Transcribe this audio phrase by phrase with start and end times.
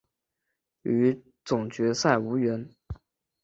[0.81, 2.67] 与总决赛无缘。